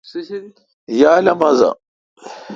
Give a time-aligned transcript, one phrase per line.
[0.99, 1.69] یال اؘ مزہ۔